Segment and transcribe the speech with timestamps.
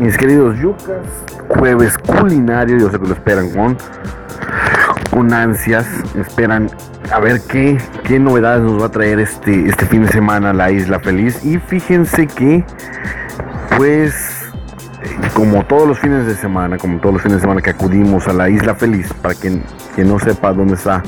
[0.00, 1.06] mis queridos yucas,
[1.48, 3.76] jueves culinario, yo sé que lo esperan con,
[5.10, 5.86] con ansias,
[6.18, 6.70] esperan
[7.12, 10.70] a ver qué, qué novedades nos va a traer este, este fin de semana la
[10.70, 11.44] Isla Feliz.
[11.44, 12.64] Y fíjense que,
[13.76, 14.50] pues,
[15.34, 18.32] como todos los fines de semana, como todos los fines de semana que acudimos a
[18.32, 19.62] la Isla Feliz, para quien,
[19.98, 21.02] no sepa dónde está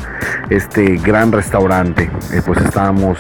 [0.51, 3.19] este gran restaurante, eh, pues estamos,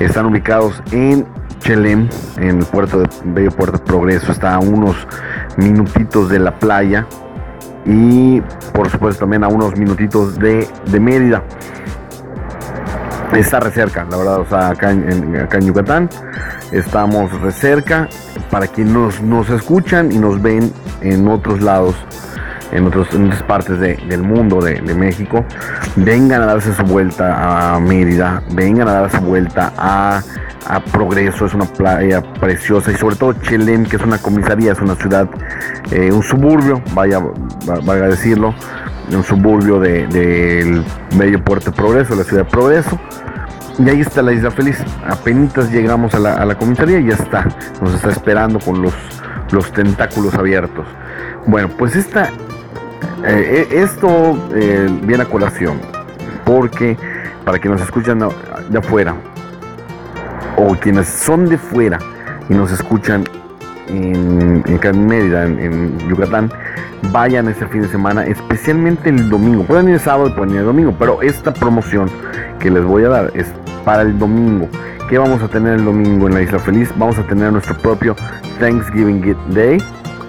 [0.00, 1.24] están ubicados en
[1.62, 2.08] Chelem,
[2.38, 4.96] en el puerto de Bello Puerto Progreso, está a unos
[5.56, 7.06] minutitos de la playa
[7.86, 8.40] y
[8.72, 11.42] por supuesto también a unos minutitos de, de Mérida.
[13.32, 16.10] Está recerca, la verdad, o sea, acá en, acá en Yucatán
[16.72, 18.08] estamos recerca
[18.50, 21.94] para quienes nos escuchan y nos ven en otros lados
[22.72, 25.44] en, otros, otras partes del mundo, de, México,
[25.96, 30.22] vengan a darse su vuelta a Mérida, vengan a dar su vuelta a,
[30.90, 34.94] Progreso, es una playa preciosa y sobre todo Chelem, que es una comisaría, es una
[34.94, 35.28] ciudad,
[35.90, 37.20] eh, un suburbio, vaya,
[37.84, 38.54] vaya a decirlo,
[39.10, 40.82] un suburbio del de,
[41.16, 42.98] medio puerto de Progreso, la ciudad de Progreso.
[43.78, 44.78] Y ahí está la Isla Feliz.
[45.06, 47.48] Apenas llegamos a la, a la comisaría y ya está.
[47.80, 48.94] Nos está esperando con los,
[49.50, 50.86] los tentáculos abiertos.
[51.46, 52.30] Bueno, pues esta
[53.24, 55.78] eh, eh, esto eh, viene a colación
[56.44, 56.96] porque
[57.44, 58.18] para quienes nos escuchan
[58.68, 59.14] de afuera
[60.56, 61.98] o quienes son de fuera
[62.48, 63.24] y nos escuchan
[63.86, 66.50] en, en Mérida, en, Yucatán,
[67.12, 69.64] vayan este fin de semana, especialmente el domingo.
[69.64, 72.10] Pueden ir el sábado pueden ir el domingo, pero esta promoción
[72.58, 73.46] que les voy a dar es
[73.84, 74.68] para el domingo.
[75.08, 76.90] ¿Qué vamos a tener el domingo en la Isla Feliz?
[76.96, 78.16] Vamos a tener nuestro propio
[78.58, 79.78] Thanksgiving Day,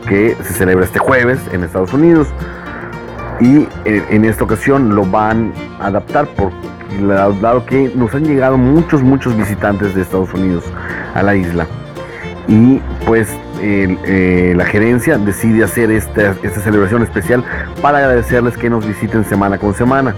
[0.08, 2.28] que se celebra este jueves en Estados Unidos
[3.40, 6.56] y eh, en esta ocasión lo van a adaptar porque
[7.42, 10.64] dado que nos han llegado muchos muchos visitantes de Estados Unidos
[11.16, 11.66] a la isla
[12.48, 13.30] y pues
[13.62, 17.44] eh, la gerencia decide hacer esta, esta, celebración especial
[17.82, 20.14] para agradecerles que nos visiten semana con semana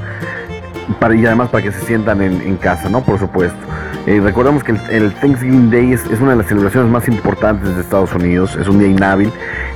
[1.00, 3.02] para, y además para que se sientan en, en casa, ¿no?
[3.02, 3.58] Por supuesto.
[4.08, 8.14] Eh, recordemos que el, Thanksgiving Day es, una de las celebraciones más importantes de Estados
[8.14, 9.32] Unidos, es un día inhábil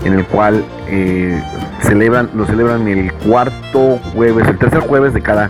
[0.06, 1.41] en el cual eh,
[1.81, 5.50] celebran, lo celebran el cuarto jueves, el tercer jueves de cada,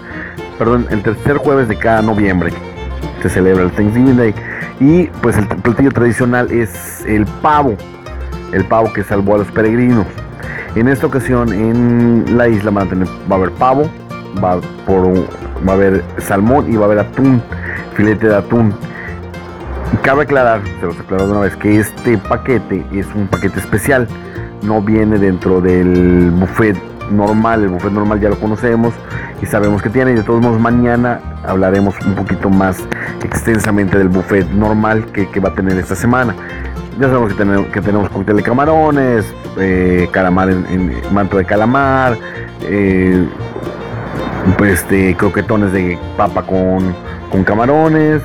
[0.57, 2.53] perdón, el tercer jueves de cada noviembre
[3.21, 4.33] se celebra el Thanksgiving Day.
[4.79, 7.75] Y pues el platillo tradicional es el pavo,
[8.53, 10.05] el pavo que salvó a los peregrinos.
[10.75, 13.89] En esta ocasión en la isla va a haber pavo,
[14.41, 15.05] va, por,
[15.67, 17.41] va a haber salmón y va a haber atún
[17.99, 18.73] filete de atún.
[20.03, 24.07] Cabe aclarar, se los aclaro de una vez, que este paquete es un paquete especial.
[24.61, 26.77] No viene dentro del buffet
[27.11, 27.63] normal.
[27.63, 28.93] El buffet normal ya lo conocemos
[29.41, 30.11] y sabemos que tiene.
[30.11, 32.77] Y de todos modos, mañana hablaremos un poquito más
[33.21, 36.33] extensamente del buffet normal que, va a tener esta semana.
[37.01, 39.25] Ya sabemos que tenemos, que tenemos cóctel de camarones,
[39.57, 42.17] eh, calamar en, manto de calamar,
[42.61, 43.27] eh,
[44.57, 46.95] pues, este, croquetones de papa con
[47.31, 48.21] con camarones,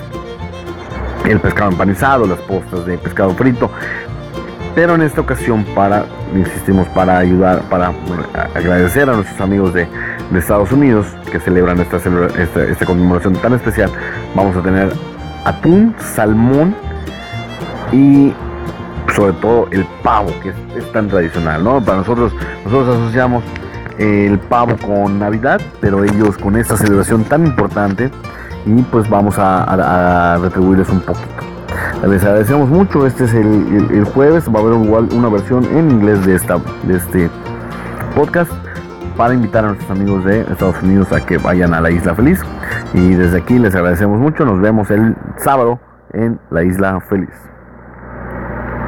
[1.25, 3.71] el pescado empanizado, las postas de pescado frito.
[4.75, 6.05] Pero en esta ocasión, para,
[6.35, 7.93] insistimos, para ayudar, para
[8.55, 9.87] agradecer a nuestros amigos de,
[10.35, 13.89] Estados Unidos que celebran esta, esta, conmemoración tan especial,
[14.35, 14.93] vamos a tener
[15.45, 16.75] atún, salmón
[17.93, 18.35] y
[19.15, 21.81] sobre todo el pavo, que es, tan tradicional, ¿no?
[21.85, 22.33] Para nosotros,
[22.65, 23.45] nosotros asociamos
[23.99, 28.11] el pavo con Navidad, pero ellos con esta celebración tan importante,
[28.67, 31.29] y pues vamos a, retribuirles un poquito.
[32.09, 36.25] Les agradecemos mucho, este es el, jueves, va a haber igual una versión en inglés
[36.25, 37.31] de, esta, de este
[38.15, 38.53] podcast
[39.17, 42.41] para invitar a nuestros amigos de Estados Unidos a que vayan a la Isla Feliz.
[42.93, 45.79] Y desde aquí les agradecemos mucho, nos vemos el sábado
[46.13, 47.54] en la Isla Feliz.